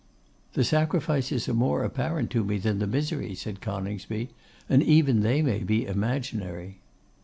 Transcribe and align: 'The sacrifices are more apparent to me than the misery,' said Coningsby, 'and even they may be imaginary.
'The 0.53 0.63
sacrifices 0.63 1.47
are 1.47 1.53
more 1.53 1.83
apparent 1.83 2.31
to 2.31 2.43
me 2.43 2.57
than 2.57 2.79
the 2.79 2.87
misery,' 2.87 3.35
said 3.35 3.61
Coningsby, 3.61 4.31
'and 4.67 4.81
even 4.81 5.19
they 5.19 5.43
may 5.43 5.59
be 5.59 5.85
imaginary. 5.85 6.79